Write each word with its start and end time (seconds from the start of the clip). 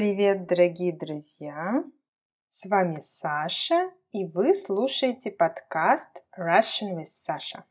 Привет, 0.00 0.46
дорогие 0.46 0.96
друзья! 0.96 1.84
С 2.48 2.64
вами 2.64 3.00
Саша, 3.02 3.90
и 4.12 4.24
вы 4.24 4.54
слушаете 4.54 5.30
подкаст 5.30 6.24
Russian 6.38 6.96
with 6.96 7.04
Sasha. 7.04 7.64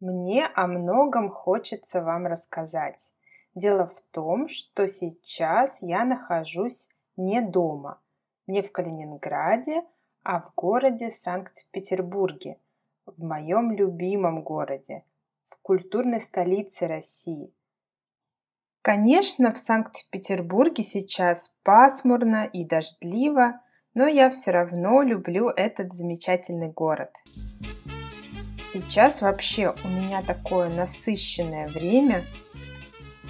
Мне 0.00 0.46
о 0.46 0.66
многом 0.66 1.28
хочется 1.28 2.02
вам 2.02 2.26
рассказать. 2.26 3.12
Дело 3.54 3.86
в 3.88 4.00
том, 4.10 4.48
что 4.48 4.88
сейчас 4.88 5.82
я 5.82 6.06
нахожусь 6.06 6.88
не 7.18 7.42
дома, 7.42 8.00
не 8.46 8.62
в 8.62 8.72
Калининграде, 8.72 9.82
а 10.22 10.40
в 10.40 10.54
городе 10.54 11.10
Санкт-Петербурге, 11.10 12.58
в 13.04 13.22
моем 13.22 13.70
любимом 13.70 14.42
городе, 14.42 15.04
в 15.44 15.60
культурной 15.60 16.22
столице 16.22 16.86
России. 16.86 17.52
Конечно, 18.84 19.50
в 19.50 19.56
Санкт-Петербурге 19.56 20.84
сейчас 20.84 21.56
пасмурно 21.62 22.44
и 22.44 22.66
дождливо, 22.66 23.62
но 23.94 24.06
я 24.06 24.28
все 24.28 24.50
равно 24.50 25.00
люблю 25.00 25.48
этот 25.48 25.94
замечательный 25.94 26.68
город. 26.68 27.08
Сейчас 28.62 29.22
вообще 29.22 29.74
у 29.84 29.88
меня 29.88 30.20
такое 30.20 30.68
насыщенное 30.68 31.66
время. 31.68 32.24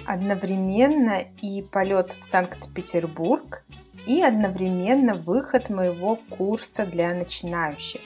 Одновременно 0.05 1.21
и 1.41 1.61
полет 1.61 2.11
в 2.19 2.25
Санкт-Петербург, 2.25 3.65
и 4.05 4.21
одновременно 4.21 5.13
выход 5.13 5.69
моего 5.69 6.17
курса 6.31 6.85
для 6.85 7.13
начинающих. 7.13 8.01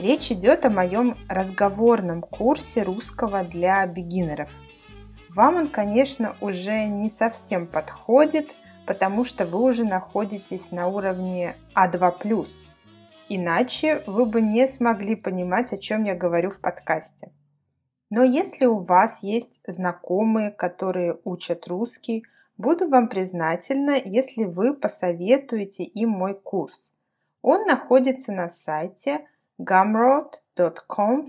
Речь 0.00 0.32
идет 0.32 0.66
о 0.66 0.70
моем 0.70 1.16
разговорном 1.28 2.22
курсе 2.22 2.82
русского 2.82 3.44
для 3.44 3.86
бигинеров. 3.86 4.50
Вам 5.36 5.56
он, 5.56 5.68
конечно, 5.68 6.34
уже 6.40 6.86
не 6.86 7.10
совсем 7.10 7.66
подходит, 7.66 8.48
потому 8.86 9.22
что 9.22 9.44
вы 9.44 9.60
уже 9.60 9.84
находитесь 9.84 10.72
на 10.72 10.86
уровне 10.86 11.58
А2+. 11.74 12.48
Иначе 13.28 14.02
вы 14.06 14.24
бы 14.24 14.40
не 14.40 14.66
смогли 14.66 15.14
понимать, 15.14 15.74
о 15.74 15.76
чем 15.76 16.04
я 16.04 16.14
говорю 16.14 16.48
в 16.48 16.58
подкасте. 16.58 17.32
Но 18.08 18.22
если 18.22 18.64
у 18.64 18.78
вас 18.78 19.22
есть 19.22 19.60
знакомые, 19.66 20.52
которые 20.52 21.18
учат 21.24 21.68
русский, 21.68 22.24
буду 22.56 22.88
вам 22.88 23.08
признательна, 23.08 24.00
если 24.02 24.44
вы 24.44 24.72
посоветуете 24.72 25.84
им 25.84 26.08
мой 26.08 26.32
курс. 26.32 26.94
Он 27.42 27.66
находится 27.66 28.32
на 28.32 28.48
сайте 28.48 29.26
gumroad.com 29.60 31.24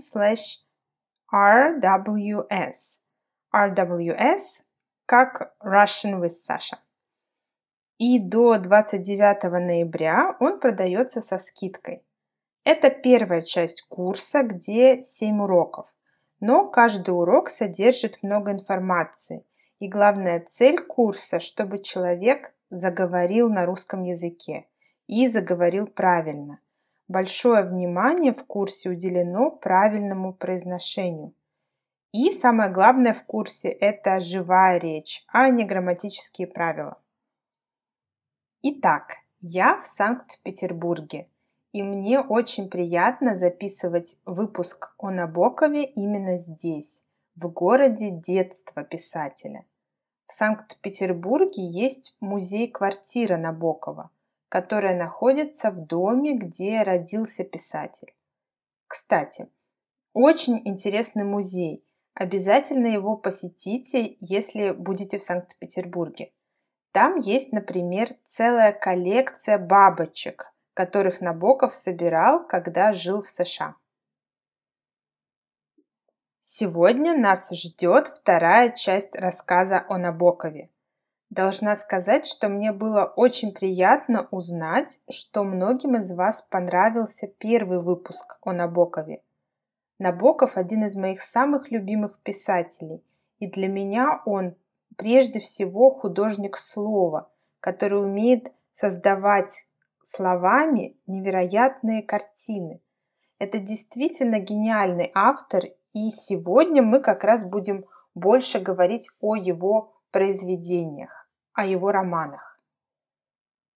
rws. 1.30 2.98
RWS 3.54 4.62
как 5.06 5.54
Russian 5.64 6.20
with 6.20 6.32
Sasha. 6.48 6.78
И 7.98 8.18
до 8.18 8.58
29 8.58 9.42
ноября 9.44 10.36
он 10.40 10.60
продается 10.60 11.20
со 11.20 11.38
скидкой. 11.38 12.04
Это 12.64 12.90
первая 12.90 13.42
часть 13.42 13.82
курса, 13.88 14.42
где 14.42 15.02
7 15.02 15.42
уроков. 15.42 15.86
Но 16.40 16.68
каждый 16.68 17.10
урок 17.10 17.48
содержит 17.48 18.22
много 18.22 18.52
информации. 18.52 19.44
И 19.78 19.88
главная 19.88 20.40
цель 20.40 20.78
курса, 20.78 21.40
чтобы 21.40 21.82
человек 21.82 22.54
заговорил 22.70 23.48
на 23.48 23.64
русском 23.64 24.02
языке 24.02 24.66
и 25.06 25.26
заговорил 25.26 25.86
правильно– 25.86 26.60
Большое 27.08 27.64
внимание 27.64 28.34
в 28.34 28.44
курсе 28.44 28.90
уделено 28.90 29.50
правильному 29.50 30.34
произношению. 30.34 31.32
И 32.12 32.32
самое 32.32 32.70
главное 32.70 33.12
в 33.12 33.24
курсе– 33.24 33.68
это 33.80 34.20
живая 34.20 34.78
речь, 34.78 35.24
а 35.28 35.50
не 35.50 35.64
грамматические 35.64 36.46
правила. 36.46 37.00
Итак, 38.62 39.16
я 39.40 39.80
в 39.80 39.86
Санкт-Петербурге, 39.86 41.28
и 41.72 41.82
мне 41.82 42.20
очень 42.20 42.70
приятно 42.70 43.34
записывать 43.34 44.16
выпуск 44.24 44.94
о 44.98 45.10
Набокове 45.10 45.84
именно 45.84 46.38
здесь, 46.38 47.04
в 47.36 47.48
городе 47.48 48.10
детства 48.10 48.82
писателя. 48.82 49.64
В 50.26 50.32
Санкт-Петербурге 50.32 51.62
есть 51.62 52.14
музей-квартира 52.20 53.36
Набокова– 53.36 54.10
которая 54.48 54.96
находится 54.96 55.70
в 55.70 55.86
доме, 55.86 56.34
где 56.34 56.82
родился 56.82 57.44
писатель. 57.44 58.14
Кстати, 58.86 59.48
очень 60.14 60.66
интересный 60.66 61.24
музей. 61.24 61.84
Обязательно 62.18 62.88
его 62.88 63.16
посетите, 63.16 64.16
если 64.18 64.72
будете 64.72 65.18
в 65.18 65.22
Санкт-Петербурге. 65.22 66.32
Там 66.90 67.14
есть, 67.14 67.52
например, 67.52 68.08
целая 68.24 68.72
коллекция 68.72 69.56
бабочек, 69.56 70.52
которых 70.74 71.20
Набоков 71.20 71.76
собирал, 71.76 72.44
когда 72.44 72.92
жил 72.92 73.22
в 73.22 73.30
США. 73.30 73.76
Сегодня 76.40 77.16
нас 77.16 77.52
ждет 77.52 78.08
вторая 78.08 78.70
часть 78.70 79.14
рассказа 79.14 79.86
о 79.88 79.96
Набокове. 79.96 80.70
Должна 81.30 81.76
сказать, 81.76 82.26
что 82.26 82.48
мне 82.48 82.72
было 82.72 83.04
очень 83.04 83.52
приятно 83.52 84.26
узнать, 84.32 84.98
что 85.08 85.44
многим 85.44 85.94
из 85.94 86.10
вас 86.10 86.42
понравился 86.42 87.28
первый 87.28 87.80
выпуск 87.80 88.38
о 88.42 88.52
Набокове. 88.52 89.22
Набоков– 89.98 90.52
один 90.56 90.84
из 90.84 90.94
моих 90.94 91.20
самых 91.20 91.70
любимых 91.72 92.20
писателей, 92.22 93.02
и 93.40 93.48
для 93.48 93.66
меня 93.66 94.22
он 94.26 94.54
прежде 94.96 95.40
всего 95.40 95.90
художник 95.90 96.56
слова, 96.56 97.30
который 97.60 98.00
умеет 98.00 98.52
создавать 98.72 99.66
словами 100.02 100.96
невероятные 101.06 102.02
картины. 102.02 102.80
Это 103.40 103.58
действительно 103.58 104.38
гениальный 104.38 105.10
автор, 105.14 105.64
и 105.92 106.10
сегодня 106.10 106.82
мы 106.82 107.00
как 107.00 107.24
раз 107.24 107.44
будем 107.44 107.84
больше 108.14 108.60
говорить 108.60 109.08
о 109.20 109.34
его 109.34 109.94
произведениях, 110.12 111.28
о 111.54 111.66
его 111.66 111.90
романах. 111.90 112.47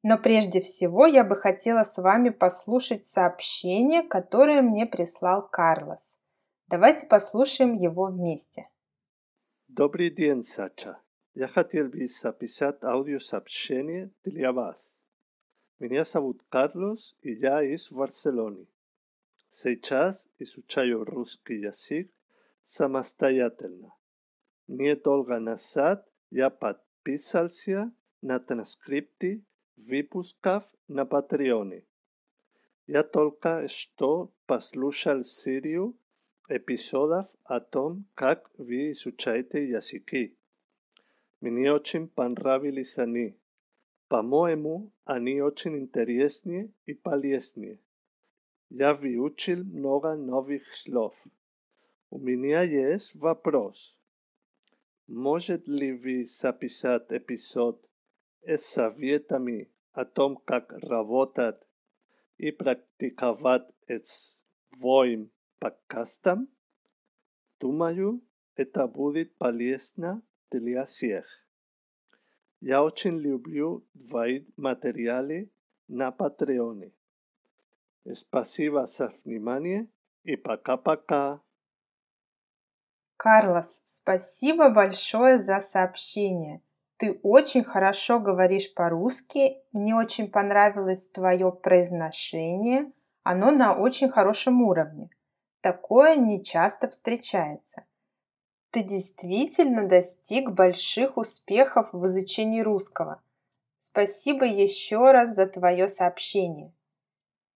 Но 0.03 0.19
прежде 0.19 0.61
всего 0.61 1.07
я 1.07 1.23
бы 1.23 1.37
хотела 1.37 1.85
с 1.85 1.97
вами 1.97 2.31
послушать 2.31 3.07
сообщение, 3.07 4.03
которое 4.03 4.61
мне 4.61 4.85
прислал 4.85 5.49
Карлос. 5.49 6.21
Давайте 6.67 7.07
послушаем 7.07 7.77
его 7.77 8.07
вместе. 8.07 8.69
Добрый 9.69 10.11
день, 10.11 10.43
Сача. 10.43 11.01
Я 11.35 11.47
хотел 11.47 11.89
бы 11.89 12.07
записать 12.09 12.83
аудиосообщение 12.83 14.11
для 14.25 14.53
вас. 14.53 15.03
Меня 15.79 16.05
зовут 16.05 16.43
Карлос, 16.49 17.17
и 17.23 17.33
я 17.33 17.63
из 17.63 17.91
Барселоны. 17.91 18.67
Сейчас 19.49 20.29
изучаю 20.39 21.05
русский 21.05 21.61
язык 21.61 22.11
самостоятельно. 22.63 23.95
Недолго 24.67 25.39
назад 25.39 26.09
я 26.31 26.51
подписался 26.51 27.93
на 28.21 28.41
транскрипты 28.41 29.45
выпусков 29.77 30.75
на 30.89 31.05
Патреоне. 31.05 31.85
Я 32.87 33.03
только 33.03 33.69
что 33.69 34.33
послушал 34.47 35.23
серию 35.25 35.97
эпизодов 36.49 37.27
о 37.45 37.61
том, 37.61 38.05
как 38.15 38.51
вы 38.59 38.93
изучаете 38.93 39.69
языки. 39.69 40.37
Мне 41.41 41.73
очень 41.73 42.09
понравились 42.09 42.99
они. 42.99 43.37
По-моему, 44.09 44.93
они 45.05 45.41
очень 45.41 45.79
интересные 45.79 46.71
и 46.85 46.93
полезные. 46.93 47.81
Я 48.69 48.95
выучил 48.95 49.65
много 49.65 50.15
новых 50.15 50.77
слов. 50.77 51.27
У 52.11 52.19
меня 52.19 52.63
есть 52.63 53.15
вопрос. 53.15 53.99
Может 55.07 55.67
ли 55.67 55.93
вы 55.93 56.27
записать 56.27 57.11
эпизод 57.11 57.89
с 58.43 58.61
советами 58.61 59.72
о 59.93 60.05
том, 60.05 60.37
как 60.37 60.73
работать 60.73 61.67
и 62.39 62.51
практиковать 62.51 63.69
своим 64.01 65.31
подкастом? 65.59 66.49
Думаю, 67.61 68.23
это 68.57 68.89
будет 68.89 69.37
полезно 69.37 70.23
для 70.51 70.85
всех. 70.85 71.27
Я 72.61 72.83
очень 72.83 73.19
люблю 73.19 73.87
твои 73.93 74.45
материалы 74.57 75.51
на 75.89 76.11
Патреоне. 76.13 76.93
Спасибо 78.15 78.87
за 78.87 79.13
внимание 79.25 79.89
и 80.25 80.37
пока-пока. 80.37 81.41
Карлос, 83.17 83.83
спасибо 83.85 84.71
большое 84.71 85.39
за 85.39 85.61
сообщение. 85.61 86.63
Ты 87.03 87.19
очень 87.25 87.65
хорошо 87.65 88.21
говоришь 88.21 88.73
по-русски, 88.75 89.57
мне 89.73 89.93
очень 89.93 90.31
понравилось 90.31 91.09
твое 91.09 91.51
произношение, 91.51 92.93
оно 93.25 93.51
на 93.51 93.75
очень 93.75 94.09
хорошем 94.09 94.63
уровне. 94.63 95.11
Такое 95.63 96.15
не 96.15 96.45
часто 96.45 96.89
встречается. 96.89 97.87
Ты 98.71 98.85
действительно 98.85 99.89
достиг 99.89 100.53
больших 100.53 101.17
успехов 101.17 101.89
в 101.93 102.07
изучении 102.07 102.61
русского. 102.61 103.21
Спасибо 103.79 104.45
еще 104.45 105.11
раз 105.11 105.35
за 105.35 105.47
твое 105.47 105.89
сообщение. 105.89 106.73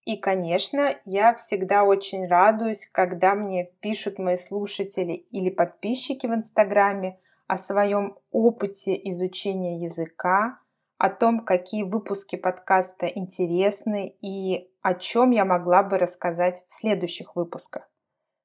И, 0.04 0.16
конечно, 0.16 0.92
я 1.04 1.37
всегда 1.37 1.84
очень 1.84 2.26
радуюсь, 2.26 2.88
когда 2.90 3.37
мне 3.37 3.70
пишут 3.78 4.19
мои 4.19 4.38
слушатели 4.38 5.12
или 5.12 5.50
подписчики 5.50 6.26
в 6.26 6.34
Инстаграме 6.34 7.20
о 7.46 7.58
своем 7.58 8.19
опыте 8.31 8.98
изучения 9.10 9.82
языка, 9.82 10.60
о 10.98 11.10
том, 11.10 11.44
какие 11.44 11.82
выпуски 11.82 12.37
подкаста 12.37 13.06
интересны 13.06 14.16
и 14.20 14.70
о 14.82 14.94
чем 14.94 15.31
я 15.31 15.44
могла 15.44 15.82
бы 15.82 15.98
рассказать 15.98 16.64
в 16.66 16.72
следующих 16.72 17.37
выпусках. 17.37 17.88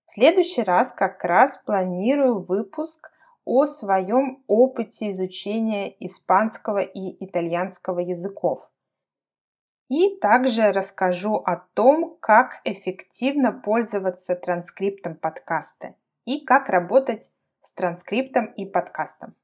В 0.05 0.11
следующий 0.11 0.63
раз 0.63 0.91
как 0.91 1.23
раз 1.23 1.57
планирую 1.65 2.43
выпуск 2.43 3.11
о 3.45 3.65
своем 3.65 4.43
опыте 4.47 5.09
изучения 5.09 5.95
испанского 6.05 6.79
и 6.79 7.23
итальянского 7.23 7.99
языков. 7.99 8.69
И 9.87 10.17
также 10.19 10.71
расскажу 10.71 11.35
о 11.35 11.57
том, 11.73 12.17
как 12.19 12.61
эффективно 12.63 13.51
пользоваться 13.51 14.35
транскриптом 14.35 15.15
подкаста 15.15 15.95
и 16.25 16.45
как 16.45 16.69
работать 16.69 17.31
с 17.61 17.73
транскриптом 17.73 18.45
и 18.45 18.65
подкастом. 18.65 19.35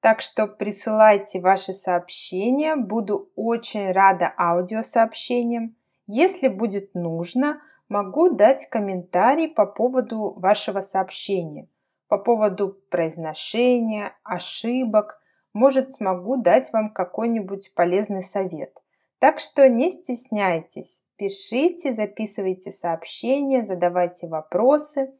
Так 0.00 0.20
что 0.20 0.46
присылайте 0.46 1.40
ваши 1.40 1.72
сообщения, 1.72 2.76
буду 2.76 3.30
очень 3.36 3.92
рада 3.92 4.32
аудиосообщениям. 4.38 5.76
Если 6.06 6.48
будет 6.48 6.94
нужно, 6.94 7.60
могу 7.88 8.30
дать 8.30 8.66
комментарий 8.70 9.48
по 9.48 9.66
поводу 9.66 10.30
вашего 10.36 10.80
сообщения, 10.80 11.68
по 12.08 12.18
поводу 12.18 12.78
произношения, 12.90 14.16
ошибок, 14.22 15.20
может 15.52 15.92
смогу 15.92 16.36
дать 16.36 16.72
вам 16.72 16.92
какой-нибудь 16.92 17.74
полезный 17.74 18.22
совет– 18.22 18.72
так 19.20 19.38
что 19.38 19.68
не 19.68 19.92
стесняйтесь, 19.92 21.04
пишите, 21.16 21.92
записывайте 21.92 22.72
сообщения, 22.72 23.62
задавайте 23.62 24.26
вопросы. 24.26 25.12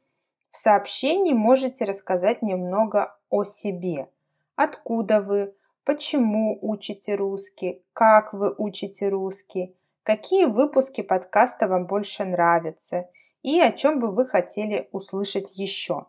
В 0.51 0.57
сообщении 0.57 1.33
можете 1.33 1.85
рассказать 1.85 2.43
немного 2.43 3.17
о 3.29 3.45
себе. 3.45 4.11
Откуда 4.57 5.21
вы, 5.21 5.55
почему 5.85 6.59
учите 6.61 7.15
русский, 7.15 7.83
как 7.93 8.33
вы 8.33 8.55
учите 8.59 9.09
русский, 9.09 9.77
какие 10.03 10.47
выпуски 10.47 11.03
подкаста 11.03 11.69
вам 11.69 11.87
больше 11.87 12.25
нравятся 12.25 13.09
и 13.43 13.61
о 13.61 13.71
чем 13.73 14.01
бы 14.01 14.11
вы 14.11 14.27
хотели 14.27 14.89
услышать 14.93 15.57
еще. 15.57 16.07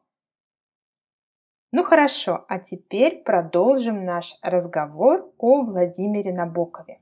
Ну 1.72 1.84
хорошо, 1.84 2.44
а 2.50 2.60
теперь 2.60 3.24
продолжим 3.24 4.04
наш 4.04 4.38
разговор 4.42 5.32
о 5.38 5.64
Владимире 5.64 6.34
Набокове. 6.34 7.00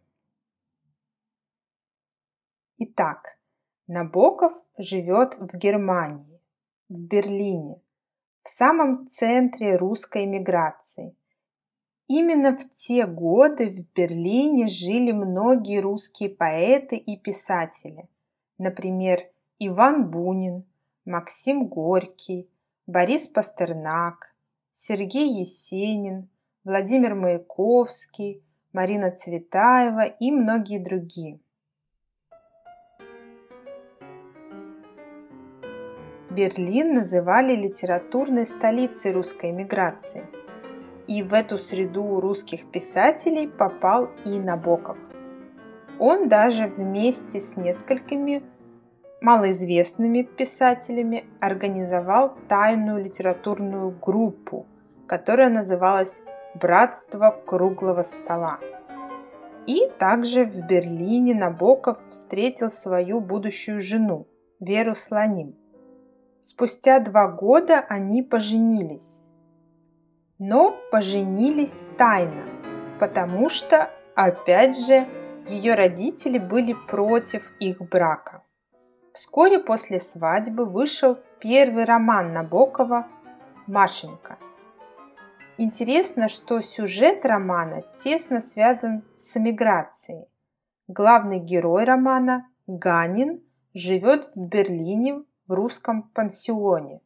Итак, 2.78 3.40
Набоков 3.88 4.54
живет 4.78 5.36
в 5.40 5.58
Германии, 5.58 6.39
в 6.90 6.98
Берлине, 6.98 7.80
в 8.44 8.50
самом 8.50 9.08
центре 9.08 9.76
русской 9.76 10.26
эмиграции. 10.26 11.16
Именно 12.08 12.58
в 12.58 12.72
те 12.72 13.06
годы 13.06 13.70
в 13.70 13.94
Берлине 13.96 14.68
жили 14.68 15.12
многие 15.12 15.80
русские 15.80 16.30
поэты 16.30 16.98
и 16.98 17.16
писатели, 17.16 18.10
например, 18.58 19.20
Иван 19.60 20.10
Бунин, 20.10 20.66
Максим 21.06 21.68
Горький, 21.68 22.50
Борис 22.88 23.28
Пастернак, 23.28 24.34
Сергей 24.72 25.42
Есенин, 25.42 26.30
Владимир 26.64 27.14
Маяковский, 27.14 28.44
Марина 28.74 29.12
Цветаева 29.12 30.06
и 30.06 30.32
многие 30.32 30.80
другие. 30.80 31.40
Берлин 36.40 36.94
называли 36.94 37.54
литературной 37.54 38.46
столицей 38.46 39.12
русской 39.12 39.50
эмиграции. 39.50 40.24
И 41.06 41.22
в 41.22 41.34
эту 41.34 41.58
среду 41.58 42.22
русских 42.22 42.72
писателей 42.72 43.50
попал 43.50 44.08
и 44.24 44.40
Набоков. 44.40 44.98
Он 46.00 46.30
даже 46.30 46.68
вместе 46.68 47.42
с 47.42 47.58
несколькими 47.58 48.42
малоизвестными 49.20 50.22
писателями 50.22 51.26
организовал 51.42 52.38
тайную 52.48 53.04
литературную 53.04 53.92
группу, 53.92 54.66
которая 55.08 55.50
называлась 55.50 56.22
«Братство 56.56 57.38
круглого 57.46 58.04
стола». 58.04 58.60
И 59.68 59.92
также 60.00 60.46
в 60.46 60.66
Берлине 60.66 61.36
Набоков 61.36 61.98
встретил 62.08 62.70
свою 62.70 63.20
будущую 63.20 63.82
жену 63.82 64.26
Веру 64.62 64.96
Слоним. 64.96 65.59
Спустя 66.42 67.00
два 67.00 67.28
года 67.28 67.80
они 67.80 68.24
поженились. 68.24 69.24
Но 70.38 70.78
поженились 70.90 71.88
тайно, 71.98 72.46
потому 72.98 73.50
что, 73.50 73.92
опять 74.16 74.78
же, 74.78 75.06
ее 75.50 75.76
родители 75.76 76.38
были 76.38 76.74
против 76.88 77.52
их 77.60 77.82
брака. 77.90 78.44
Вскоре 79.12 79.60
после 79.60 80.00
свадьбы 80.00 80.64
вышел 80.64 81.18
первый 81.40 81.84
роман 81.84 82.32
Набокова 82.32 83.08
«Машенька». 83.68 84.38
Интересно, 85.58 86.30
что 86.30 86.62
сюжет 86.62 87.26
романа 87.26 87.84
тесно 87.94 88.40
связан 88.40 89.04
с 89.18 89.36
эмиграцией. 89.36 90.26
Главный 90.88 91.40
герой 91.40 91.84
романа, 91.84 92.48
Ганин, 92.66 93.44
живет 93.74 94.30
в 94.36 94.48
Берлине 94.48 95.24
в 95.50 95.54
русском 95.54 96.04
пансионе. 96.04 97.01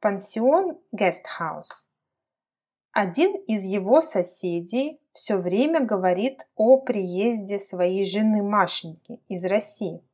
Пансион– 0.00 0.78
гестхаус. 0.92 1.90
Один 2.92 3.34
из 3.34 3.64
его 3.64 4.00
соседей 4.00 5.00
все 5.12 5.36
время 5.36 5.84
говорит 5.84 6.46
о 6.54 6.78
приезде 6.78 7.58
своей 7.58 8.04
жены 8.04 8.44
Машеньки 8.44 9.20
из 9.26 9.44
России. 9.44 10.04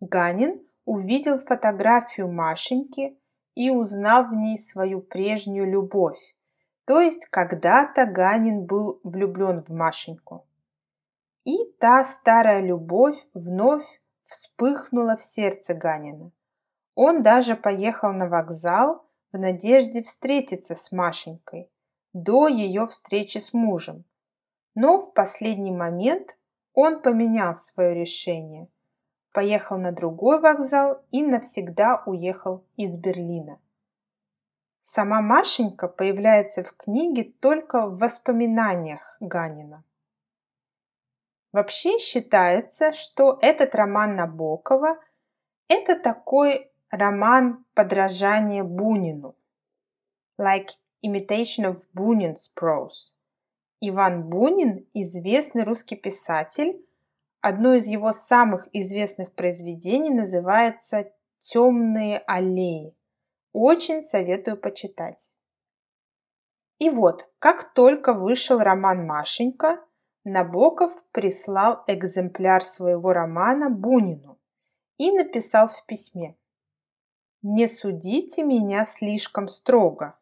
Ганин 0.00 0.66
увидел 0.86 1.36
фотографию 1.36 2.32
Машеньки 2.32 3.18
и 3.54 3.68
узнал 3.68 4.28
в 4.28 4.32
ней 4.32 4.56
свою 4.56 5.02
прежнюю 5.02 5.70
любовь. 5.70 6.34
То 6.86 6.98
есть 6.98 7.26
когда-то 7.26 8.06
Ганин 8.06 8.64
был 8.64 9.00
влюблен 9.04 9.62
в 9.62 9.68
Машеньку. 9.68 10.46
И 11.44 11.56
та 11.78 12.04
старая 12.04 12.62
любовь 12.62 13.18
вновь 13.34 14.00
вспыхнула 14.22 15.18
в 15.18 15.22
сердце 15.22 15.74
Ганина– 15.74 16.32
он 16.94 17.22
даже 17.22 17.56
поехал 17.56 18.12
на 18.12 18.28
вокзал 18.28 19.04
в 19.32 19.38
надежде 19.38 20.02
встретиться 20.02 20.74
с 20.74 20.92
Машенькой 20.92 21.70
до 22.12 22.46
ее 22.46 22.86
встречи 22.86 23.38
с 23.38 23.52
мужем. 23.52 24.04
Но 24.74 25.00
в 25.00 25.12
последний 25.12 25.72
момент 25.72 26.38
он 26.72 27.02
поменял 27.02 27.54
свое 27.54 27.94
решение, 27.94 28.68
поехал 29.32 29.78
на 29.78 29.92
другой 29.92 30.40
вокзал 30.40 31.02
и 31.10 31.22
навсегда 31.22 32.02
уехал 32.06 32.64
из 32.76 32.96
Берлина. 32.96 33.60
Сама 34.80 35.20
Машенька 35.20 35.88
появляется 35.88 36.62
в 36.62 36.76
книге 36.76 37.32
только 37.40 37.86
в 37.86 37.98
воспоминаниях 37.98 39.16
Ганина. 39.18 39.82
Вообще 41.52 41.98
считается, 41.98 42.92
что 42.92 43.38
этот 43.40 43.74
роман 43.74 44.16
Набокова– 44.16 44.98
это 45.68 45.98
такой 45.98 46.70
роман 46.96 47.64
«Подражание 47.74 48.62
Бунину» 48.62 49.34
like 50.38 50.70
imitation 51.02 51.64
of 51.64 51.78
Bunin's 51.92 52.48
prose. 52.54 53.14
Иван 53.80 54.28
Бунин– 54.28 54.86
известный 54.94 55.64
русский 55.64 55.96
писатель. 55.96 56.84
Одно 57.40 57.74
из 57.74 57.86
его 57.86 58.12
самых 58.12 58.68
известных 58.72 59.32
произведений 59.32 60.10
называется 60.10 61.12
«Темные 61.38 62.18
аллеи». 62.26 62.96
Очень 63.52 64.02
советую 64.02 64.56
почитать. 64.56 65.30
И 66.78 66.90
вот, 66.90 67.28
как 67.38 67.74
только 67.74 68.12
вышел 68.12 68.58
роман 68.60 69.06
«Машенька», 69.06 69.84
Набоков 70.26 70.92
прислал 71.12 71.84
экземпляр 71.86 72.62
своего 72.62 73.12
романа 73.12 73.68
Бунину 73.68 74.38
и 74.96 75.12
написал 75.12 75.66
в 75.66 75.84
письме– 75.86 76.36
не 77.44 77.68
судите 77.68 78.42
меня 78.42 78.86
слишком 78.86 79.48
строго. 79.48 80.18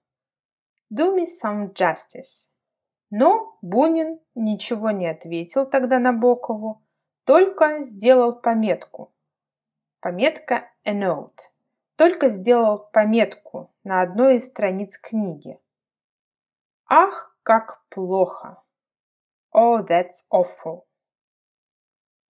Do 0.92 1.16
me 1.16 1.24
some 1.24 1.72
justice. 1.72 2.50
Но 3.10 3.56
Бунин 3.62 4.18
ничего 4.34 4.90
не 4.90 5.06
ответил 5.06 5.64
тогда 5.64 6.00
Набокову, 6.00 6.82
только 7.24 7.82
сделал 7.82 8.34
пометку. 8.34 9.12
Пометка 10.00 10.68
a 10.84 10.94
note. 10.94 11.50
Только 11.94 12.28
сделал 12.28 12.90
пометку 12.92 13.70
на 13.84 14.02
одной 14.02 14.36
из 14.36 14.48
страниц 14.48 14.98
книги. 14.98 15.60
Ах, 16.88 17.36
как 17.44 17.84
плохо! 17.88 18.60
Oh, 19.54 19.86
that's 19.86 20.24
awful. 20.32 20.82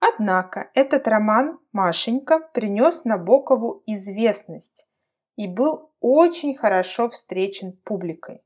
Однако 0.05 0.69
этот 0.75 1.07
роман 1.07 1.61
Машенька 1.71 2.41
принес 2.41 3.05
Набокову 3.05 3.85
известность 3.87 4.89
и 5.37 5.47
был 5.47 5.93
очень 6.01 6.57
хорошо 6.57 7.09
встречен 7.09 7.73
публикой. 7.85 8.43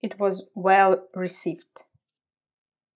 It 0.00 0.16
was 0.16 0.48
well 0.54 1.00
received. 1.12 1.82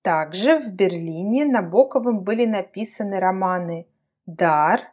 Также 0.03 0.57
в 0.57 0.73
Берлине 0.73 1.45
Набоковым 1.45 2.21
были 2.21 2.47
написаны 2.47 3.19
романы 3.19 3.89
«Дар», 4.25 4.93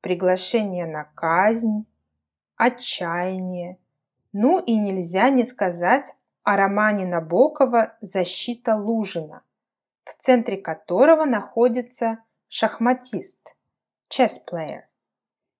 «Приглашение 0.00 0.86
на 0.86 1.04
казнь», 1.04 1.86
«Отчаяние». 2.56 3.78
Ну 4.32 4.58
и 4.58 4.76
нельзя 4.76 5.30
не 5.30 5.44
сказать 5.44 6.12
о 6.42 6.56
романе 6.56 7.06
Набокова 7.06 7.96
«Защита 8.00 8.74
Лужина», 8.74 9.44
в 10.08 10.14
центре 10.14 10.56
которого 10.56 11.26
находится 11.26 12.24
шахматист, 12.48 13.54
player. 14.10 14.84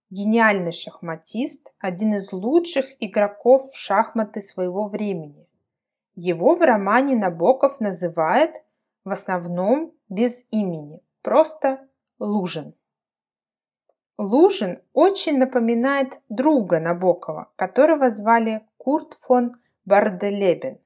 Гениальный 0.08 0.72
шахматист, 0.72 1.74
один 1.78 2.14
из 2.14 2.32
лучших 2.32 2.86
игроков 2.98 3.62
в 3.70 3.76
шахматы 3.76 4.40
своего 4.40 4.88
времени. 4.88 5.46
Его 6.14 6.56
в 6.56 6.62
романе 6.62 7.14
Набоков 7.14 7.78
называет 7.78 8.54
в 9.04 9.10
основном 9.10 9.92
без 10.08 10.46
имени, 10.50 11.02
просто 11.20 11.86
Лужин. 12.18 12.74
Лужин 14.16 14.80
очень 14.94 15.36
напоминает 15.36 16.22
друга 16.30 16.80
Набокова, 16.80 17.52
которого 17.54 18.08
звали 18.08 18.66
Курт 18.78 19.18
фон 19.20 19.60
Барделебен, 19.84 20.78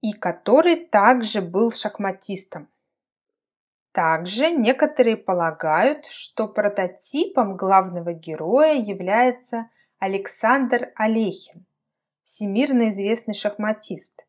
и 0.00 0.12
который 0.14 0.76
также 0.76 1.42
был 1.42 1.70
шахматистом. 1.70 2.68
Также 3.98 4.52
некоторые 4.52 5.16
полагают, 5.16 6.06
что 6.06 6.46
прототипом 6.46 7.56
главного 7.56 8.12
героя 8.12 8.74
является 8.74 9.70
Александр 9.98 10.92
Олехин, 10.94 11.66
всемирно 12.22 12.90
известный 12.90 13.34
шахматист. 13.34 14.24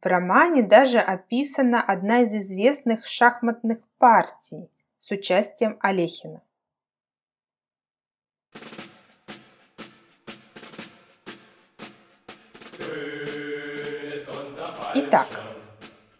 В 0.00 0.06
романе 0.06 0.62
даже 0.62 0.98
описана 0.98 1.82
одна 1.82 2.20
из 2.20 2.34
известных 2.34 3.06
шахматных 3.06 3.86
партий 3.98 4.70
с 4.96 5.10
участием 5.10 5.76
Олехина. 5.82 6.40
Итак, 14.94 15.41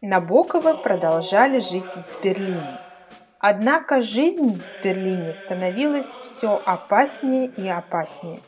Набоковы 0.04 0.76
продолжали 0.78 1.60
жить 1.60 1.90
в 1.94 2.24
Берлине. 2.24 2.80
Однако 3.38 4.02
жизнь 4.02 4.60
в 4.60 4.84
Берлине 4.84 5.32
становилась 5.32 6.16
все 6.22 6.60
опаснее 6.66 7.46
и 7.46 7.68
опаснее. 7.68 8.40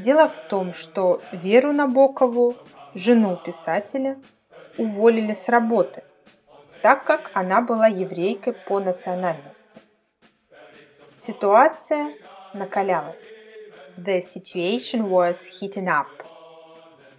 Дело 0.00 0.28
в 0.28 0.36
том, 0.48 0.72
что 0.72 1.22
Веру 1.30 1.72
Набокову, 1.72 2.56
жену 2.94 3.36
писателя, 3.36 4.18
уволили 4.76 5.34
с 5.34 5.48
работы, 5.48 6.02
так 6.82 7.04
как 7.04 7.30
она 7.32 7.60
была 7.60 7.86
еврейкой 7.86 8.54
по 8.54 8.80
национальности. 8.80 9.78
Ситуация 11.16 12.12
накалялась. 12.54 13.34
The 13.96 14.18
situation 14.18 15.08
was 15.08 15.46
heating 15.60 15.86
up. 15.86 16.08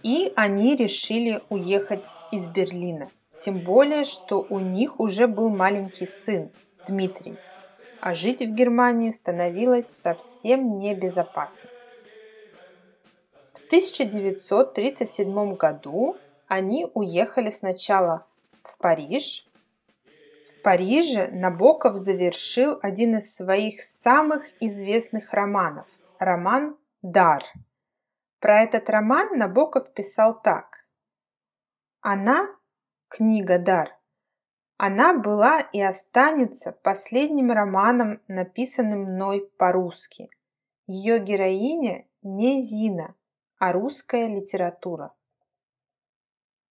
И 0.02 0.34
они 0.36 0.76
решили 0.76 1.40
уехать 1.48 2.14
из 2.30 2.46
Берлина. 2.46 3.08
Тем 3.38 3.60
более, 3.60 4.04
что 4.04 4.44
у 4.48 4.58
них 4.58 5.00
уже 5.00 5.26
был 5.26 5.48
маленький 5.48 6.06
сын, 6.06 6.50
Дмитрий. 6.86 7.36
А 8.00 8.14
жить 8.14 8.42
в 8.42 8.54
Германии 8.54 9.10
становилось 9.10 9.86
совсем 9.86 10.76
небезопасно. 10.76 11.68
В 13.54 13.58
1937 13.66 15.54
году 15.54 16.16
они 16.46 16.86
уехали 16.94 17.50
сначала 17.50 18.26
в 18.62 18.78
Париж. 18.78 19.46
В 20.46 20.62
Париже 20.62 21.28
Набоков 21.30 21.96
завершил 21.96 22.78
один 22.82 23.18
из 23.18 23.34
своих 23.34 23.82
самых 23.82 24.44
известных 24.60 25.32
романов– 25.32 25.86
роман 26.18 26.76
«Дар», 27.02 27.44
про 28.40 28.62
этот 28.62 28.88
роман 28.88 29.36
Набоков 29.36 29.92
писал 29.92 30.40
так. 30.40 30.86
Она, 32.00 32.48
книга 33.08 33.58
«Дар», 33.58 33.98
она 34.80 35.12
была 35.12 35.60
и 35.60 35.80
останется 35.80 36.70
последним 36.70 37.50
романом, 37.50 38.22
написанным 38.28 39.12
мной 39.12 39.50
по-русски. 39.58 40.30
Ее 40.86 41.18
героиня 41.18 42.06
не 42.22 42.62
Зина, 42.62 43.16
а 43.58 43.72
русская 43.72 44.28
литература. 44.28 45.12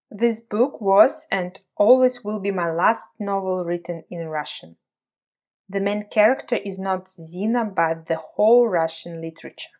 This 0.09 0.41
book 0.49 0.79
was 0.79 1.27
and 1.29 1.59
always 1.77 2.23
will 2.23 2.39
be 2.39 2.49
my 2.49 2.71
last 2.71 3.09
novel 3.19 3.65
written 3.65 4.05
in 4.09 4.29
Russian. 4.29 4.77
The 5.67 5.81
main 5.81 6.03
character 6.09 6.55
is 6.55 6.79
not 6.79 7.09
Zina, 7.09 7.65
but 7.65 8.05
the 8.05 8.15
whole 8.15 8.69
Russian 8.69 9.19
literature. 9.19 9.73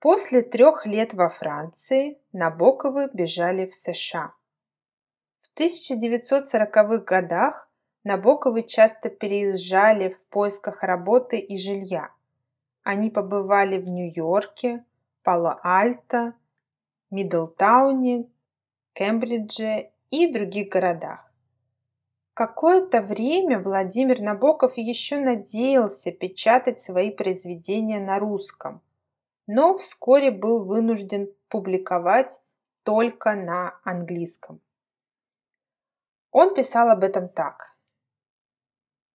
После 0.00 0.40
трех 0.40 0.86
лет 0.86 1.12
во 1.12 1.28
Франции 1.28 2.18
Набоковы 2.32 3.10
бежали 3.12 3.66
в 3.66 3.74
США. 3.74 4.32
В 5.54 5.60
1940-х 5.60 6.98
годах 6.98 7.68
Набоковы 8.04 8.62
часто 8.62 9.10
переезжали 9.10 10.08
в 10.08 10.26
поисках 10.26 10.82
работы 10.82 11.38
и 11.38 11.56
жилья. 11.56 12.10
Они 12.82 13.10
побывали 13.10 13.78
в 13.78 13.86
Нью-Йорке, 13.86 14.84
Пало-Альто, 15.22 16.34
Мидлтауне, 17.10 18.28
Кембридже 18.92 19.90
и 20.10 20.32
других 20.32 20.68
городах. 20.70 21.30
Какое-то 22.34 23.02
время 23.02 23.60
Владимир 23.60 24.20
Набоков 24.20 24.76
еще 24.76 25.20
надеялся 25.20 26.10
печатать 26.12 26.80
свои 26.80 27.10
произведения 27.10 28.00
на 28.00 28.18
русском– 28.18 28.82
но 29.46 29.76
вскоре 29.76 30.30
был 30.30 30.64
вынужден 30.64 31.28
публиковать 31.48 32.42
только 32.84 33.34
на 33.34 33.78
английском. 33.84 34.60
Он 36.32 36.54
писал 36.54 36.88
об 36.88 37.04
этом 37.04 37.28
так. 37.28 37.76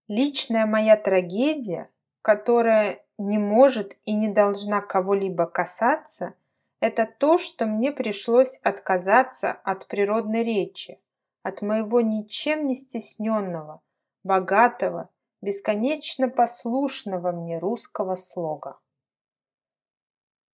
«Личная 0.08 0.66
моя 0.66 0.96
трагедия, 0.96 1.90
которая 2.22 3.04
не 3.18 3.38
может 3.38 3.98
и 4.06 4.14
не 4.14 4.30
должна 4.30 4.82
кого-либо 4.82 5.48
касаться, 5.48 6.36
это 6.80 7.08
то, 7.08 7.40
что 7.40 7.66
мне 7.66 7.92
пришлось 7.92 8.58
отказаться 8.58 9.52
от 9.52 9.88
природной 9.88 10.44
речи, 10.44 11.02
от 11.42 11.64
моего 11.64 12.02
ничем 12.02 12.66
не 12.66 12.76
стесненного, 12.76 13.82
богатого, 14.24 15.10
бесконечно 15.42 16.30
послушного 16.30 17.32
мне 17.32 17.58
русского 17.58 18.16
слога. 18.16 18.78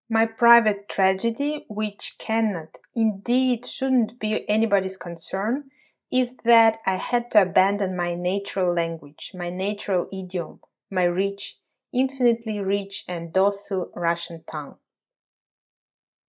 My 0.10 0.28
private 0.28 0.88
tragedy, 0.88 1.66
which 1.68 2.18
cannot, 2.20 2.80
indeed 2.94 3.66
shouldn't 3.66 4.20
be 4.20 4.46
anybody's 4.48 4.98
concern, 4.98 5.70
is 6.14 6.36
that 6.44 6.78
I 6.86 6.98
had 6.98 7.32
to 7.32 7.42
abandon 7.42 7.96
my 7.96 8.14
natural 8.14 8.72
language, 8.72 9.32
my 9.34 9.50
natural 9.50 10.08
idiom, 10.14 10.60
my 10.92 11.06
rich, 11.06 11.58
infinitely 11.92 12.60
rich 12.60 13.04
and 13.08 13.34
docile 13.34 13.90
Russian 13.96 14.44
tongue. 14.46 14.76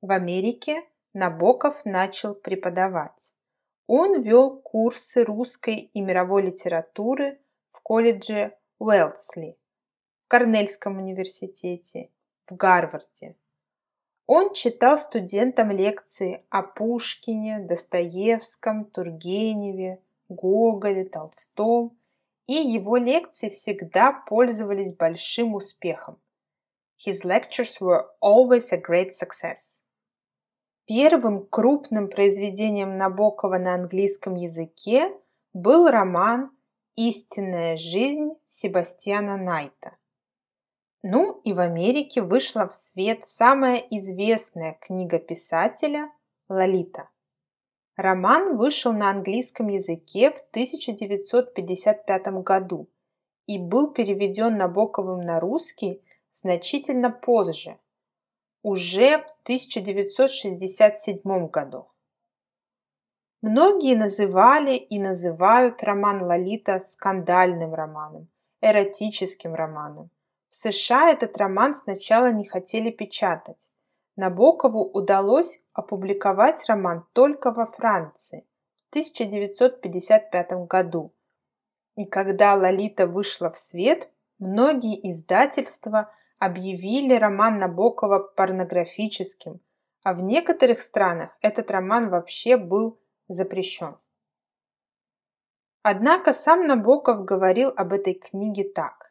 В 0.00 0.10
Америке 0.10 0.82
Набоков 1.12 1.84
начал 1.84 2.34
преподавать. 2.34 3.34
Он 3.86 4.22
вел 4.22 4.56
курсы 4.56 5.22
русской 5.22 5.90
и 5.92 6.00
мировой 6.00 6.44
литературы 6.44 7.38
в 7.70 7.80
колледже 7.82 8.56
Уэлсли, 8.78 9.58
в 10.24 10.28
Корнельском 10.28 10.96
университете, 10.96 12.10
в 12.46 12.56
Гарварде. 12.56 13.36
Он 14.26 14.54
читал 14.54 14.96
студентам 14.96 15.70
лекции 15.70 16.44
о 16.48 16.62
Пушкине, 16.62 17.60
Достоевском, 17.60 18.86
Тургеневе, 18.86 20.00
Гоголе, 20.30 21.04
Толстом, 21.04 21.96
и 22.46 22.54
его 22.54 22.96
лекции 22.96 23.50
всегда 23.50 24.12
пользовались 24.12 24.94
большим 24.94 25.54
успехом. 25.54 26.18
His 26.96 27.24
lectures 27.24 27.80
were 27.80 28.06
always 28.22 28.72
a 28.72 28.80
great 28.80 29.10
success. 29.10 29.82
Первым 30.86 31.46
крупным 31.46 32.08
произведением 32.08 32.96
Набокова 32.96 33.58
на 33.58 33.74
английском 33.74 34.36
языке 34.36 35.12
был 35.52 35.88
роман 35.88 36.50
«Истинная 36.94 37.76
жизнь» 37.76 38.32
Себастьяна 38.46 39.36
Найта– 39.36 39.96
ну 41.06 41.38
и 41.44 41.52
в 41.52 41.61
Америке 41.61 42.23
вышла 42.23 42.66
в 42.66 42.75
свет 42.75 43.26
самая 43.26 43.76
известная 43.90 44.73
книга 44.80 45.18
писателя 45.18 46.11
«Лолита». 46.49 47.11
Роман 47.94 48.56
вышел 48.56 48.94
на 48.94 49.11
английском 49.11 49.68
языке 49.68 50.30
в 50.30 50.38
1955 50.49 52.42
году 52.42 52.88
и 53.44 53.58
был 53.58 53.92
переведен 53.92 54.56
Набоковым 54.56 55.20
на 55.20 55.40
русский 55.40 56.02
значительно 56.32 57.11
позже, 57.11 57.76
уже 58.62 59.18
в 59.18 59.26
1967 59.42 61.49
году. 61.49 61.88
Многие 63.42 63.94
называли 63.94 64.76
и 64.76 64.99
называют 64.99 65.82
роман 65.82 66.23
Лолита 66.23 66.80
скандальным 66.80 67.75
романом, 67.75 68.28
эротическим 68.62 69.54
романом. 69.54 70.08
В 70.54 70.56
США 70.56 71.11
этот 71.11 71.37
роман 71.37 71.75
сначала 71.75 72.30
не 72.30 72.44
хотели 72.44 72.92
печатать. 72.92 73.73
Набокову 74.14 74.84
удалось 74.84 75.61
опубликовать 75.73 76.64
роман 76.68 77.04
только 77.12 77.50
во 77.50 77.66
Франции 77.66 78.46
в 78.76 78.90
1955 78.90 80.52
году. 80.68 81.12
И 81.96 82.04
когда 82.04 82.54
«Лолита» 82.54 83.08
вышла 83.08 83.50
в 83.50 83.58
свет, 83.58 84.12
многие 84.38 85.11
издательства 85.11 86.14
объявили 86.38 87.14
роман 87.14 87.58
Набокова 87.58 88.20
порнографическим, 88.20 89.61
а 90.04 90.14
в 90.14 90.23
некоторых 90.23 90.82
странах 90.82 91.37
этот 91.40 91.68
роман 91.73 92.11
вообще 92.11 92.56
был 92.56 93.00
запрещен. 93.26 93.96
Однако 95.82 96.32
сам 96.32 96.68
Набоков 96.68 97.25
говорил 97.25 97.73
об 97.76 97.92
этой 97.92 98.14
книге 98.14 98.62
так. 98.73 99.03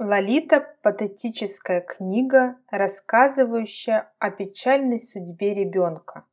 Лолита– 0.00 0.60
патетическая 0.82 1.80
книга, 1.80 2.56
рассказывающая 2.70 4.12
о 4.20 4.30
печальной 4.30 5.00
судьбе 5.00 5.54
ребенка, 5.54 6.24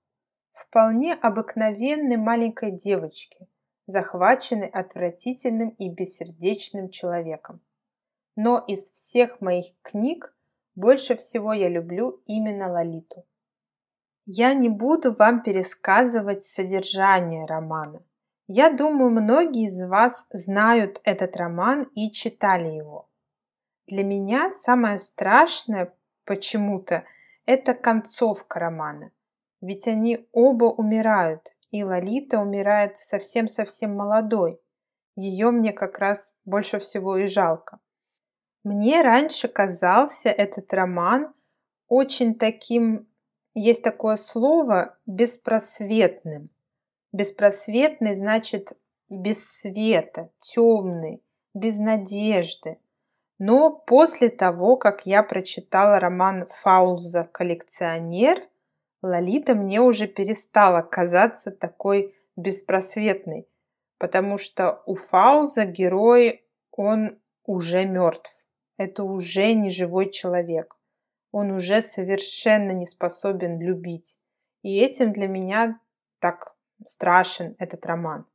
вполне 0.51 1.15
обыкновенной 1.15 2.17
маленькой 2.17 2.69
девочки, 2.69 3.47
захваченной 3.87 4.67
отвратительным 4.67 5.69
и 5.69 5.89
бессердечным 5.89 6.89
человеком. 6.89 7.59
Но 8.35 8.59
из 8.59 8.91
всех 8.91 9.41
моих 9.41 9.73
книг 9.81 10.37
больше 10.75 11.15
всего 11.15 11.51
я 11.51 11.67
люблю 11.67 12.21
именно 12.27 12.71
Лолиту. 12.71 13.25
Я 14.27 14.53
не 14.53 14.69
буду 14.69 15.11
вам 15.11 15.41
пересказывать 15.41 16.43
содержание 16.43 17.47
романа. 17.47 18.03
Я 18.45 18.71
думаю, 18.71 19.09
многие 19.09 19.65
из 19.65 19.83
вас 19.87 20.27
знают 20.29 21.01
этот 21.03 21.35
роман 21.35 21.89
и 21.95 22.11
читали 22.11 22.67
его. 22.67 23.09
Для 23.87 24.03
меня 24.03 24.51
самое 24.51 24.99
страшное 24.99 25.93
почему-то 26.25 27.05
это 27.45 27.73
концовка 27.73 28.59
романа. 28.59 29.11
Ведь 29.61 29.87
они 29.87 30.27
оба 30.31 30.65
умирают, 30.65 31.55
и 31.71 31.83
Лолита 31.83 32.39
умирает 32.39 32.97
совсем-совсем 32.97 33.95
молодой. 33.95 34.59
Ее 35.15 35.51
мне 35.51 35.71
как 35.71 35.99
раз 35.99 36.35
больше 36.45 36.79
всего 36.79 37.17
и 37.17 37.27
жалко. 37.27 37.79
Мне 38.63 39.03
раньше 39.03 39.47
казался 39.47 40.29
этот 40.29 40.73
роман 40.73 41.33
очень 41.87 42.35
таким 42.35 43.07
есть 43.53 43.83
такое 43.83 44.17
слово 44.17 44.97
беспросветным. 45.05 46.49
Беспросветный 47.13 48.15
значит 48.15 48.73
без 49.07 49.47
света, 49.47 50.29
темный, 50.39 51.23
без 51.53 51.79
надежды. 51.79 52.79
Но 53.37 53.71
после 53.71 54.29
того, 54.29 54.77
как 54.77 55.05
я 55.05 55.23
прочитала 55.23 55.99
роман 55.99 56.47
Фаулза 56.49 57.23
«Коллекционер», 57.31 58.47
Лолита 59.01 59.53
мне 59.53 59.81
уже 59.81 60.07
перестала 60.07 60.81
казаться 60.81 61.51
такой 61.51 62.15
беспросветной, 62.35 63.47
потому 63.97 64.37
что 64.37 64.81
у 64.85 64.95
Фауза 64.95 65.65
герой, 65.65 66.43
он 66.71 67.19
уже 67.43 67.85
мертв. 67.85 68.31
Это 68.77 69.03
уже 69.03 69.53
не 69.53 69.69
живой 69.69 70.09
человек 70.09 70.75
он 71.35 71.51
уже 71.51 71.81
совершенно 71.81 72.71
не 72.71 72.85
способен 72.85 73.59
любить. 73.59 74.17
И 74.61 74.77
этим 74.77 75.11
для 75.11 75.27
меня 75.27 75.81
так 76.19 76.55
страшен 76.85 77.57
этот 77.59 77.85
роман. 77.85 78.25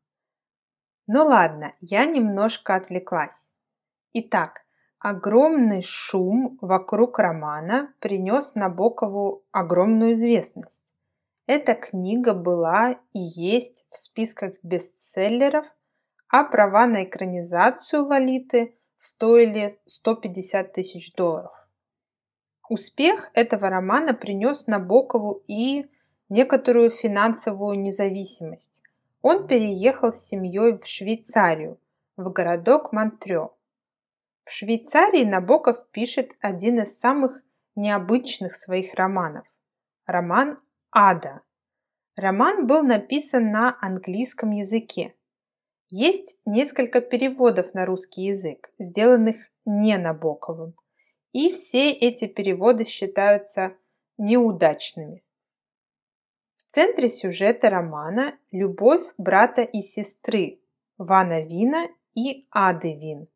Ну 1.07 1.25
ладно, 1.25 1.75
я 1.81 2.05
немножко 2.05 2.75
отвлеклась. 2.75 3.51
Итак, 4.13 4.67
огромный 5.01 5.83
шум 5.83 6.59
вокруг 6.61 7.19
романа 7.19 7.93
принес 8.01 8.55
Набокову 8.55 9.43
огромную 9.51 10.13
известность. 10.13 10.85
Эта 11.47 11.75
книга 11.75 12.35
была 12.35 12.93
и 13.13 13.19
есть 13.19 13.87
в 13.91 13.97
списках 13.97 14.53
бестселлеров, 14.63 15.67
а 16.29 16.45
права 16.45 16.87
на 16.87 17.05
экранизацию 17.05 18.05
Лолиты 18.05 18.77
стоили 18.95 19.73
150 19.87 20.73
тысяч 20.73 21.13
долларов. 21.15 21.51
Успех 22.69 23.31
этого 23.35 23.69
романа 23.69 24.15
принес 24.15 24.67
Набокову 24.69 25.43
и 25.49 25.91
некоторую 26.29 26.91
финансовую 26.91 27.81
независимость. 27.81 28.83
Он 29.23 29.49
переехал 29.49 30.13
с 30.13 30.23
семьей 30.23 30.79
в 30.79 30.87
Швейцарию, 30.87 31.81
в 32.17 32.31
городок 32.31 32.93
Монтрё. 32.93 33.55
В 34.51 34.53
Швейцарии 34.53 35.23
Набоков 35.23 35.77
пишет 35.93 36.33
один 36.41 36.81
из 36.81 36.99
самых 36.99 37.41
необычных 37.77 38.57
своих 38.57 38.95
романов– 38.95 39.47
роман 40.07 40.59
«Ада». 40.91 41.43
Роман 42.17 42.67
был 42.67 42.83
написан 42.83 43.53
на 43.53 43.79
английском 43.81 44.51
языке. 44.51 45.15
Есть 45.89 46.37
несколько 46.45 47.01
переводов 47.01 47.75
на 47.75 47.87
русский 47.87 48.23
язык, 48.23 48.73
сделанных 48.81 49.37
не 49.65 49.97
Набоковым– 49.97 50.75
и 51.33 51.53
все 51.53 51.93
эти 51.93 52.27
переводы 52.27 52.87
считаются 52.87 53.77
неудачными. 54.19 55.23
В 56.57 56.65
центре 56.65 57.09
сюжета 57.09 57.71
романа 57.71 58.37
любовь 58.51 59.07
брата 59.17 59.63
и 59.63 59.81
сестры 59.81 60.59
Вана 60.99 61.41
Вина 61.41 61.87
и 62.17 62.49
Ады 62.51 62.97
Вин, 62.97 63.29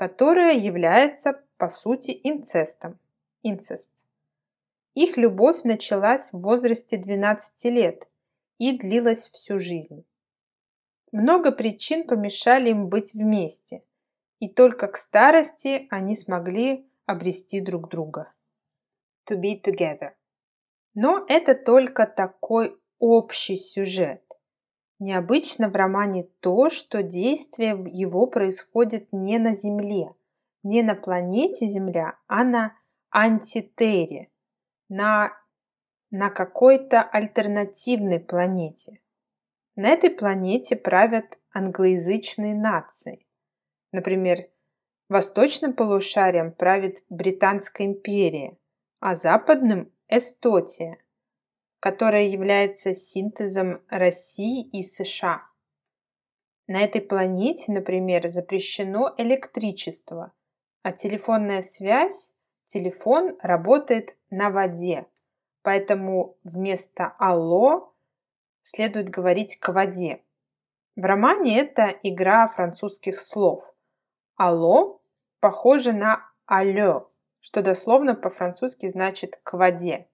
которая 0.00 0.56
является 0.56 1.44
по 1.58 1.68
сути 1.68 2.18
инцестом. 2.24 2.98
Инцест. 3.42 4.06
Их 4.94 5.18
любовь 5.18 5.62
началась 5.62 6.32
в 6.32 6.40
возрасте 6.40 6.96
12 6.96 7.64
лет 7.66 8.08
и 8.56 8.78
длилась 8.78 9.28
всю 9.28 9.58
жизнь. 9.58 10.06
Много 11.12 11.52
причин 11.52 12.06
помешали 12.06 12.70
им 12.70 12.88
быть 12.88 13.12
вместе, 13.12 13.84
и 14.38 14.48
только 14.48 14.88
к 14.88 14.96
старости 14.96 15.86
они 15.90 16.16
смогли 16.16 16.88
обрести 17.04 17.60
друг 17.60 17.90
друга. 17.90 18.32
To 19.28 19.38
be 19.38 19.62
together. 19.62 20.12
Но 20.94 21.26
это 21.28 21.54
только 21.54 22.06
такой 22.06 22.74
общий 22.98 23.58
сюжет. 23.58 24.24
Необычно 25.00 25.70
в 25.70 25.74
романе 25.74 26.28
то, 26.40 26.68
что 26.68 27.02
действие 27.02 27.70
его 27.90 28.26
происходит 28.26 29.08
не 29.12 29.38
на 29.38 29.54
Земле, 29.54 30.14
не 30.62 30.82
на 30.82 30.94
планете 30.94 31.66
Земля, 31.66 32.18
а 32.26 32.44
на 32.44 32.76
антитере, 33.10 34.28
на, 34.90 35.32
на 36.10 36.28
какой-то 36.28 37.00
альтернативной 37.02 38.20
планете. 38.20 39.00
На 39.74 39.88
этой 39.88 40.10
планете 40.10 40.76
правят 40.76 41.38
англоязычные 41.54 42.54
нации. 42.54 43.26
Например, 43.92 44.46
Восточным 45.08 45.72
полушарием 45.72 46.52
правит 46.52 47.02
Британская 47.08 47.86
империя, 47.86 48.58
а 49.00 49.16
западным– 49.16 49.90
Эстотия, 50.08 50.98
которая 51.80 52.24
является 52.24 52.94
синтезом 52.94 53.82
России 53.88 54.62
и 54.68 54.82
США. 54.82 55.42
На 56.66 56.82
этой 56.82 57.00
планете, 57.00 57.72
например, 57.72 58.28
запрещено 58.28 59.12
электричество, 59.16 60.32
а 60.82 60.92
телефонная 60.92 61.62
связь, 61.62 62.34
телефон 62.66 63.36
работает 63.42 64.16
на 64.28 64.50
воде, 64.50 65.06
поэтому 65.62 66.36
вместо 66.44 67.08
«алло» 67.18 67.92
следует 68.60 69.08
говорить 69.08 69.56
«к 69.56 69.72
воде». 69.72 70.22
В 70.96 71.04
романе 71.04 71.58
это 71.58 71.86
игра 72.02 72.46
французских 72.46 73.22
слов. 73.22 73.74
«Алло» 74.36 75.00
похоже 75.40 75.92
на 75.92 76.30
«аллё», 76.44 77.08
что 77.40 77.62
дословно 77.62 78.14
по-французски 78.14 78.86
значит 78.86 79.40
«к 79.42 79.54
воде». 79.54 80.09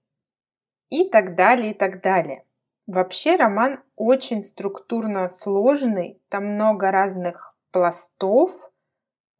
И 0.88 1.08
так 1.08 1.34
далее, 1.34 1.72
и 1.72 1.74
так 1.74 2.00
далее. 2.00 2.44
Вообще 2.86 3.36
роман 3.36 3.82
очень 3.96 4.44
структурно 4.44 5.28
сложный, 5.28 6.20
там 6.28 6.54
много 6.54 6.92
разных 6.92 7.56
пластов, 7.72 8.70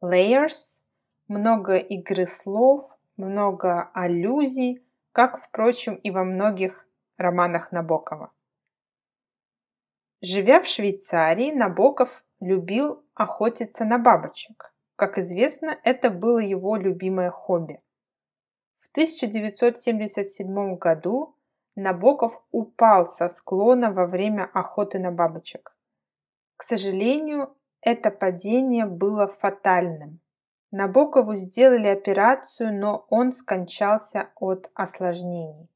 layers, 0.03 0.83
много 1.27 1.77
игры 1.77 2.27
слов, 2.27 2.89
много 3.15 3.89
аллюзий, 3.93 4.83
как, 5.13 5.39
впрочем, 5.39 5.95
и 5.95 6.11
во 6.11 6.23
многих 6.23 6.87
романах 7.17 7.71
Набокова. 7.71 8.31
Живя 10.21 10.61
в 10.61 10.67
Швейцарии, 10.67 11.51
Набоков 11.51 12.23
любил 12.39 13.03
охотиться 13.13 13.85
на 13.85 13.97
бабочек. 13.97 14.73
Как 14.95 15.17
известно, 15.17 15.77
это 15.83 16.09
было 16.09 16.39
его 16.39 16.75
любимое 16.75 17.31
хобби. 17.31 17.81
В 18.79 18.89
1977 18.89 20.75
году 20.77 21.36
Набоков 21.79 22.43
упал 22.49 23.05
со 23.05 23.29
склона 23.29 23.91
во 23.91 24.07
время 24.07 24.49
охоты 24.51 24.97
на 24.97 25.11
бабочек. 25.11 25.77
К 26.55 26.63
сожалению, 26.63 27.55
это 27.81 28.09
падение 28.09 28.87
было 28.87 29.27
фатальным. 29.27 30.19
Набокову 30.71 31.35
сделали 31.35 31.87
операцию, 31.87 32.73
но 32.73 33.05
он 33.11 33.31
скончался 33.31 34.31
от 34.37 34.71
осложнений. 34.73 35.69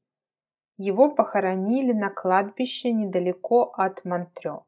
Его 0.76 1.14
похоронили 1.14 1.92
на 1.92 2.10
кладбище 2.10 2.90
недалеко 2.90 3.72
от 3.72 4.04
Монтрё. 4.04 4.64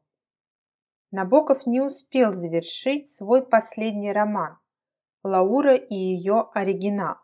Набоков 1.11 1.65
не 1.65 1.81
успел 1.81 2.31
завершить 2.31 3.09
свой 3.09 3.45
последний 3.45 4.13
роман 4.13 4.57
«Лаура 5.21 5.75
и 5.75 5.95
ее 5.95 6.49
оригинал». 6.53 7.17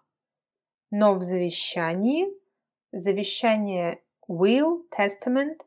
Но 0.90 1.14
в 1.14 1.22
завещании, 1.22 2.41
завещание 2.92 4.02
Will, 4.28 4.86
Testament, 4.90 5.60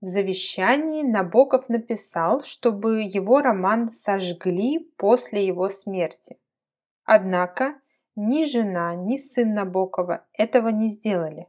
в 0.00 0.06
завещании 0.06 1.02
Набоков 1.02 1.68
написал, 1.68 2.42
чтобы 2.42 3.02
его 3.02 3.40
роман 3.40 3.88
сожгли 3.88 4.80
после 4.96 5.46
его 5.46 5.70
смерти. 5.70 6.38
Однако 7.04 7.80
ни 8.16 8.44
жена, 8.44 8.94
ни 8.94 9.16
сын 9.16 9.54
Набокова 9.54 10.26
этого 10.34 10.68
не 10.68 10.90
сделали. 10.90 11.48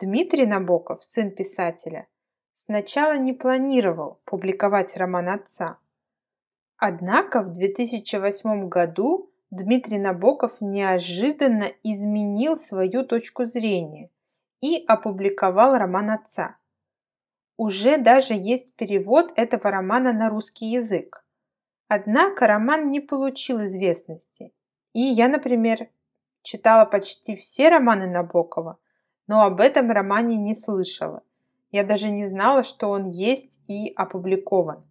Дмитрий 0.00 0.46
Набоков, 0.46 1.04
сын 1.04 1.30
писателя, 1.30 2.08
сначала 2.52 3.16
не 3.16 3.32
планировал 3.32 4.20
публиковать 4.24 4.96
роман 4.96 5.28
отца. 5.28 5.78
Однако 6.76 7.42
в 7.42 7.52
2008 7.52 8.68
году 8.68 9.29
Дмитрий 9.50 9.98
Набоков 9.98 10.60
неожиданно 10.60 11.72
изменил 11.82 12.56
свою 12.56 13.04
точку 13.04 13.44
зрения 13.44 14.08
и 14.60 14.84
опубликовал 14.86 15.76
роман 15.76 16.10
отца. 16.10 16.56
Уже 17.56 17.98
даже 17.98 18.34
есть 18.34 18.74
перевод 18.76 19.32
этого 19.34 19.72
романа 19.72 20.12
на 20.12 20.30
русский 20.30 20.66
язык. 20.66 21.24
Однако 21.88 22.46
роман 22.46 22.90
не 22.90 23.00
получил 23.00 23.64
известности. 23.64 24.52
И 24.92 25.00
я, 25.00 25.28
например, 25.28 25.88
читала 26.42 26.84
почти 26.84 27.34
все 27.34 27.70
романы 27.70 28.06
Набокова, 28.06 28.78
но 29.26 29.42
об 29.42 29.60
этом 29.60 29.90
романе 29.90 30.36
не 30.36 30.54
слышала. 30.54 31.24
Я 31.72 31.82
даже 31.82 32.08
не 32.08 32.26
знала, 32.26 32.62
что 32.62 32.88
он 32.88 33.10
есть 33.10 33.58
и 33.66 33.92
опубликован. 33.96 34.84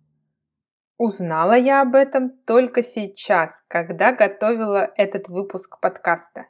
Узнала 1.01 1.53
я 1.53 1.81
об 1.81 1.95
этом 1.95 2.29
только 2.45 2.83
сейчас, 2.83 3.63
когда 3.69 4.11
готовила 4.11 4.91
этот 4.97 5.29
выпуск 5.29 5.79
подкаста. 5.79 6.47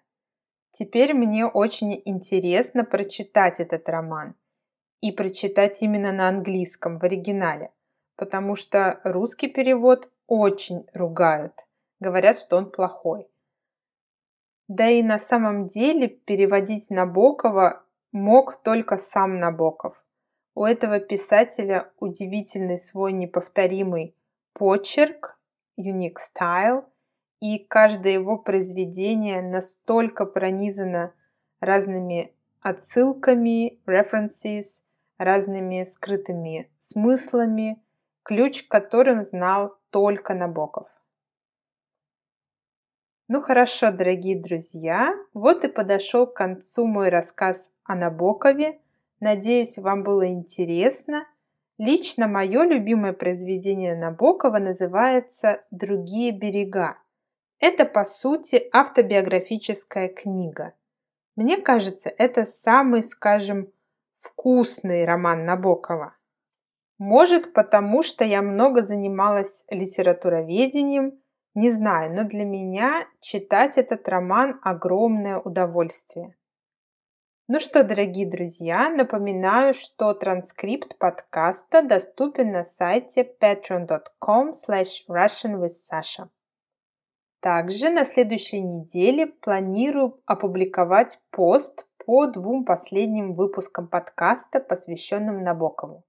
Теперь 0.72 1.14
мне 1.14 1.46
очень 1.46 2.02
интересно 2.04 2.84
прочитать 2.84 3.60
этот 3.60 3.88
роман 3.88 4.34
и 5.02 5.12
прочитать 5.12 5.84
именно 5.84 6.12
на 6.12 6.30
английском 6.30 6.98
в 6.98 7.04
оригинале, 7.04 7.72
потому 8.16 8.56
что 8.56 9.00
русский 9.04 9.50
перевод 9.50 10.12
очень 10.26 10.84
ругают, 10.96 11.54
говорят, 12.00 12.40
что 12.40 12.58
он 12.58 12.72
плохой. 12.72 13.30
Да 14.68 14.90
и 14.90 15.04
на 15.04 15.20
самом 15.20 15.68
деле 15.68 16.08
переводить 16.08 16.90
Набокова 16.90 17.84
мог 18.12 18.64
только 18.64 18.98
сам 18.98 19.38
Набоков. 19.38 20.04
У 20.56 20.64
этого 20.64 21.00
писателя 21.00 21.92
удивительный 22.00 22.80
свой 22.80 23.14
неповторимый 23.14 24.16
почерк, 24.54 25.40
unique 25.78 26.18
style, 26.18 26.86
и 27.40 27.60
каждое 27.60 28.14
его 28.14 28.38
произведение 28.38 29.42
настолько 29.42 30.26
пронизано 30.26 31.14
разными 31.60 32.34
отсылками, 32.62 33.80
references, 33.86 34.84
разными 35.18 35.84
скрытыми 35.84 36.70
смыслами, 36.78 37.82
ключ 38.24 38.64
к 38.64 38.72
которым 38.72 39.22
знал 39.22 39.78
только 39.90 40.34
Набоков. 40.34 40.88
Ну 43.28 43.42
хорошо, 43.42 43.92
дорогие 43.92 44.42
друзья, 44.42 45.16
вот 45.34 45.64
и 45.64 45.68
подошел 45.68 46.26
к 46.26 46.36
концу 46.36 46.88
мой 46.88 47.10
рассказ 47.10 47.72
о 47.84 47.96
Набокове. 47.96 48.82
Надеюсь, 49.20 49.78
вам 49.78 50.04
было 50.04 50.28
интересно. 50.28 51.28
Лично 51.80 52.28
мое 52.28 52.65
любимое 52.65 53.13
произведение 53.13 53.96
Набокова 53.96 54.60
называется 54.60 55.63
«Другие 55.72 56.32
берега». 56.32 57.00
Это, 57.60 57.86
по 57.86 58.04
сути, 58.04 58.70
автобиографическая 58.72 60.10
книга. 60.10 60.74
Мне 61.36 61.58
кажется, 61.58 62.12
это 62.15 62.46
самый, 62.46 63.02
скажем, 63.02 63.72
вкусный 64.18 65.06
роман 65.06 65.46
Набокова. 65.46 66.15
Может, 67.00 67.54
потому 67.54 68.04
что 68.04 68.24
я 68.24 68.44
много 68.44 68.84
занималась 68.84 69.65
литературоведением– 69.72 71.20
не 71.56 71.72
знаю, 71.72 72.13
но 72.13 72.24
для 72.24 72.46
меня 72.46 73.08
читать 73.20 73.78
этот 73.78 74.08
роман 74.08 74.60
огромное 74.62 75.39
удовольствие. 75.39 76.36
Ну 77.52 77.60
что, 77.60 77.84
дорогие 77.84 78.30
друзья, 78.30 78.92
напоминаю, 78.92 79.74
что 79.74 80.14
транскрипт 80.14 81.00
подкаста 81.00 81.82
доступен 81.82 82.52
на 82.52 82.64
сайте 82.64 83.28
patreon.com 83.42 84.52
slash 84.52 85.08
russianwithsasha. 85.10 86.28
Также 87.40 87.90
на 87.90 88.06
следующей 88.06 88.62
неделе 88.62 89.26
планирую 89.26 90.22
опубликовать 90.28 91.20
пост 91.32 91.88
по 92.06 92.28
двум 92.28 92.66
последним 92.66 93.34
выпускам 93.34 93.88
подкаста, 93.88 94.60
посвященным 94.60 95.44
Набокову. 95.44 96.06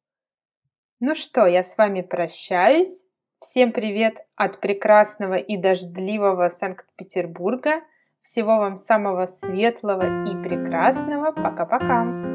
Ну 1.00 1.14
что, 1.14 1.46
я 1.46 1.62
с 1.62 1.78
вами 1.78 2.02
прощаюсь. 2.02 3.08
Всем 3.38 3.72
привет 3.72 4.26
от 4.36 4.60
прекрасного 4.60 5.36
и 5.36 5.56
дождливого 5.56 6.50
Санкт-Петербурга. 6.50 7.80
Всего 8.22 8.58
вам 8.58 8.76
самого 8.76 9.26
светлого 9.26 10.24
и 10.24 10.36
прекрасного. 10.42 11.32
Пока-пока. 11.32 12.29